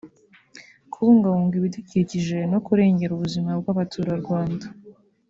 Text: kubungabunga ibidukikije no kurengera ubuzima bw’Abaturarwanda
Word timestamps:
kubungabunga 0.91 1.53
ibidukikije 1.59 2.37
no 2.51 2.59
kurengera 2.65 3.11
ubuzima 3.13 3.49
bw’Abaturarwanda 3.59 4.65